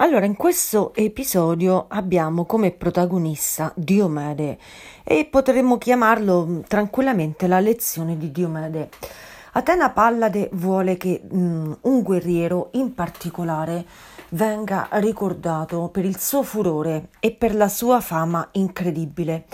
[0.00, 4.56] Allora, in questo episodio abbiamo come protagonista Diomede
[5.02, 8.90] e potremmo chiamarlo mm, tranquillamente la lezione di Diomede.
[9.54, 13.84] Atena Pallade vuole che mh, mm, un guerriero in particolare
[14.30, 19.46] venga ricordato per il suo furore e per la sua fama incredibile.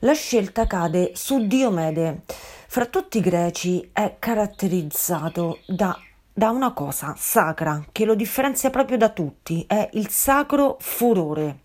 [0.00, 2.20] La scelta cade su Diomede.
[2.66, 5.98] Fra tutti i greci è caratterizzato da
[6.38, 11.60] da una cosa sacra che lo differenzia proprio da tutti, è il sacro furore.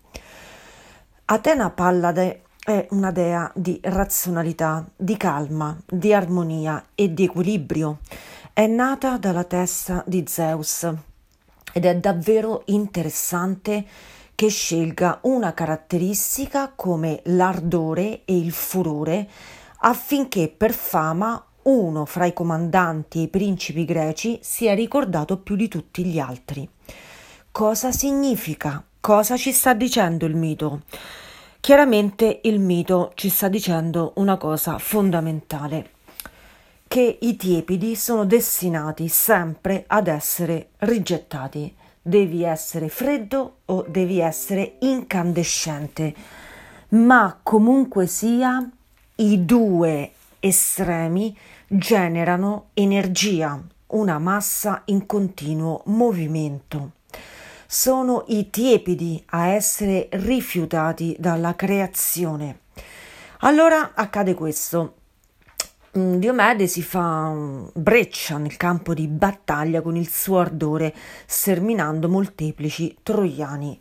[1.26, 7.98] Atena Pallade è una dea di razionalità, di calma, di armonia e di equilibrio.
[8.54, 10.90] È nata dalla testa di Zeus
[11.74, 13.84] ed è davvero interessante
[14.34, 19.28] che scelga una caratteristica come l'ardore e il furore
[19.80, 25.68] affinché per fama uno fra i comandanti e i principi greci sia ricordato più di
[25.68, 26.68] tutti gli altri.
[27.50, 28.82] Cosa significa?
[29.00, 30.82] Cosa ci sta dicendo il mito?
[31.60, 35.90] Chiaramente il mito ci sta dicendo una cosa fondamentale,
[36.88, 41.74] che i tiepidi sono destinati sempre ad essere rigettati.
[42.00, 46.14] Devi essere freddo o devi essere incandescente,
[46.88, 48.68] ma comunque sia
[49.16, 50.10] i due
[50.44, 51.36] estremi
[51.68, 56.94] generano energia, una massa in continuo movimento.
[57.68, 62.58] Sono i tiepidi a essere rifiutati dalla creazione.
[63.40, 64.96] Allora accade questo.
[65.96, 67.32] Mm, Diomede si fa
[67.72, 70.92] breccia nel campo di battaglia con il suo ardore,
[71.24, 73.78] sterminando molteplici troiani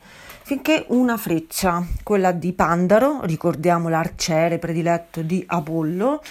[0.51, 6.21] finché una freccia, quella di Pandaro, ricordiamo l'arciere prediletto di Apollo,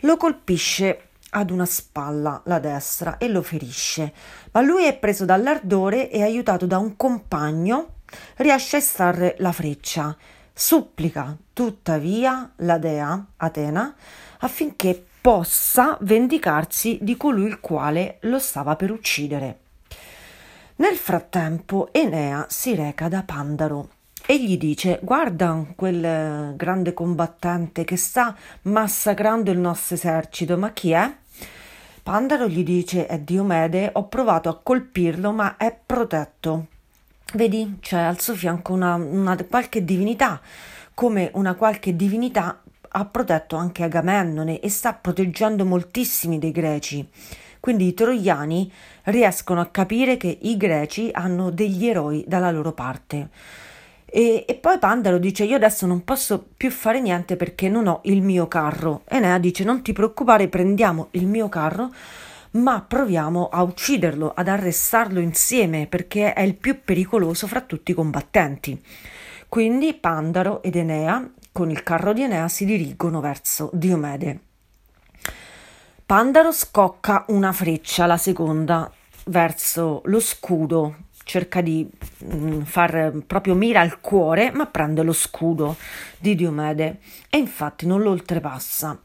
[0.00, 4.14] lo colpisce ad una spalla, la destra, e lo ferisce.
[4.52, 7.96] Ma lui è preso dall'ardore e aiutato da un compagno,
[8.36, 10.16] riesce a estrarre la freccia.
[10.54, 13.94] Supplica tuttavia la dea Atena
[14.38, 19.64] affinché possa vendicarsi di colui il quale lo stava per uccidere.
[20.78, 23.88] Nel frattempo Enea si reca da Pandaro
[24.26, 30.90] e gli dice guarda quel grande combattente che sta massacrando il nostro esercito, ma chi
[30.90, 31.10] è?
[32.02, 36.66] Pandaro gli dice è Diomede, ho provato a colpirlo ma è protetto.
[37.32, 40.42] Vedi, c'è al suo fianco una, una qualche divinità,
[40.92, 47.08] come una qualche divinità ha protetto anche Agamennone e sta proteggendo moltissimi dei greci.
[47.66, 48.70] Quindi i troiani
[49.06, 53.28] riescono a capire che i greci hanno degli eroi dalla loro parte.
[54.04, 58.02] E, e, poi Pandaro dice: Io adesso non posso più fare niente perché non ho
[58.04, 59.02] il mio carro.
[59.08, 61.92] Enea dice: Non ti preoccupare, prendiamo il mio carro,
[62.52, 67.94] ma proviamo a ucciderlo, ad arrestarlo insieme perché è il più pericoloso fra tutti i
[67.94, 68.80] combattenti.
[69.48, 74.45] Quindi Pandaro ed Enea, con il carro di Enea, si dirigono verso Diomede.
[76.06, 78.88] Pandaro scocca una freccia, la seconda,
[79.24, 81.84] verso lo scudo, cerca di
[82.24, 85.74] mm, far proprio mira al cuore, ma prende lo scudo
[86.16, 89.00] di Diomede e infatti non lo oltrepassa.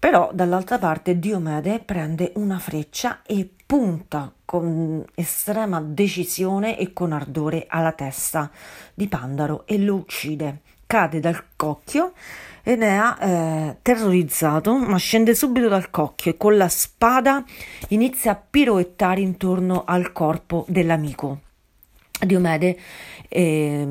[0.00, 7.66] Però dall'altra parte Diomede prende una freccia e punta con estrema decisione e con ardore
[7.68, 8.50] alla testa
[8.92, 10.62] di Pandaro e lo uccide.
[10.88, 12.14] Cade dal cocchio
[12.62, 17.44] Enea, eh, terrorizzato, ma scende subito dal cocchio e con la spada
[17.88, 21.40] inizia a piroettare intorno al corpo dell'amico.
[22.20, 22.78] Diomede
[23.28, 23.86] eh,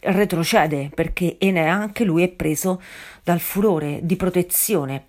[0.00, 2.80] retrocede perché Enea anche lui è preso
[3.22, 5.06] dal furore di protezione.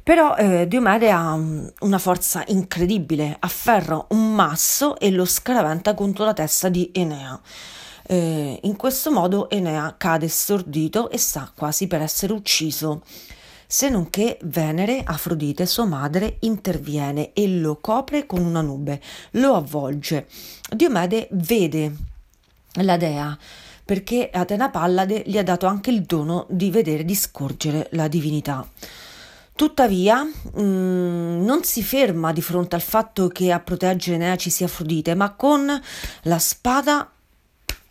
[0.00, 6.34] Però eh, Diomede ha una forza incredibile, afferra un masso e lo scaraventa contro la
[6.34, 7.40] testa di Enea.
[8.06, 13.02] Eh, in questo modo Enea cade stordito e sta quasi per essere ucciso.
[13.66, 19.00] Se non che Venere, Afrodite, sua madre, interviene e lo copre con una nube,
[19.32, 20.26] lo avvolge.
[20.70, 21.96] Diomede vede
[22.82, 23.36] la dea
[23.84, 28.66] perché Atena Pallade gli ha dato anche il dono di vedere, di scorgere la divinità.
[29.56, 34.50] Tuttavia, mh, mm, non si ferma di fronte al fatto che a proteggere Enea ci
[34.50, 35.80] sia Afrodite, ma con
[36.22, 37.13] la spada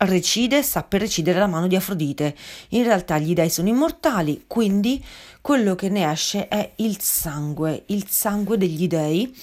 [0.04, 2.34] recide, sta per recidere la mano di Afrodite.
[2.70, 5.02] In realtà gli dei sono immortali, quindi
[5.40, 9.34] quello che ne esce è il sangue, il sangue degli dei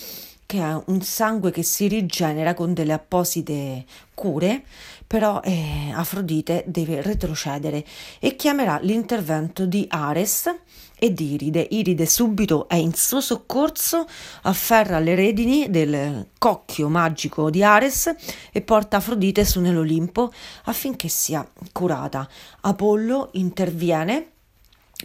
[0.51, 4.63] che è un sangue che si rigenera con delle apposite cure,
[5.07, 7.85] però eh, Afrodite deve retrocedere
[8.19, 10.53] e chiamerà l'intervento di Ares
[10.99, 11.65] e di Iride.
[11.69, 14.05] Iride subito è in suo soccorso,
[14.41, 18.13] afferra le redini del cocchio magico di Ares
[18.51, 20.33] e porta Afrodite su nell'Olimpo
[20.65, 22.27] affinché sia curata.
[22.59, 24.31] Apollo interviene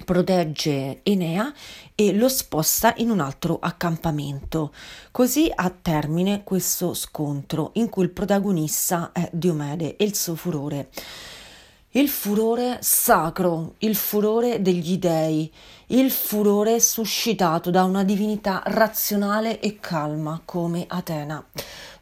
[0.04, 1.52] protegge Enea
[1.94, 4.72] e lo sposta in un altro accampamento.
[5.10, 10.88] Così ha termine questo scontro in cui il protagonista è Diomede e il suo furore.
[11.96, 15.50] Il furore sacro, il furore degli dei,
[15.86, 21.42] il furore suscitato da una divinità razionale e calma come Atena.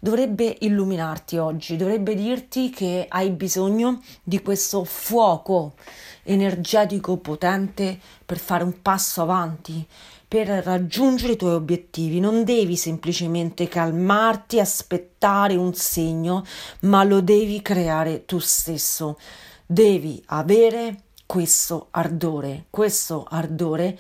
[0.05, 5.77] Dovrebbe illuminarti oggi, dovrebbe dirti che hai bisogno di questo fuoco
[6.25, 9.83] energetico potente per fare un passo avanti,
[10.29, 12.21] per raggiungere i tuoi obiettivi.
[12.21, 16.45] Non devi semplicemente calmarti, aspettare un segno,
[16.81, 19.19] ma lo devi creare tu stesso
[19.65, 22.67] devi avere questo ardore.
[22.69, 23.99] Questo ardore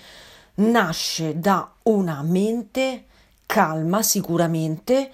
[0.56, 3.04] nasce da una mente
[3.46, 5.10] calma sicuramente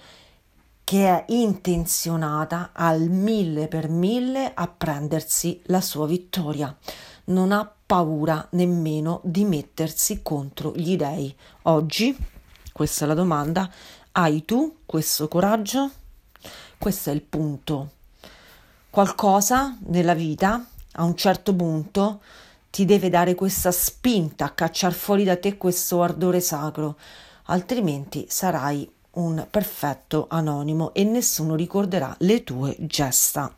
[0.91, 6.75] che è intenzionata al mille per mille a prendersi la sua vittoria.
[7.27, 11.33] Non ha paura nemmeno di mettersi contro gli dei.
[11.61, 12.13] Oggi,
[12.73, 13.71] questa è la domanda,
[14.11, 15.91] hai tu questo coraggio?
[16.77, 17.91] Questo è il punto
[18.89, 20.65] qualcosa nella vita
[20.95, 22.19] a un certo punto
[22.69, 26.97] ti deve dare questa spinta a cacciare fuori da te questo ardore sacro,
[27.43, 33.53] altrimenti sarai un perfetto anonimo e nessuno ricorderà le tue gesta.